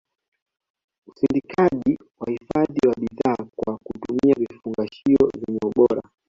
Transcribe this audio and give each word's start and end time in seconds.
usindikaji 1.09 1.91
na 1.91 2.23
uhifadhi 2.27 2.87
wa 2.87 2.95
bidhaa 2.99 3.45
kwa 3.55 3.77
kutumia 3.77 4.35
vifungashio 4.37 5.29
vyenye 5.35 5.59
ubora 5.65 6.01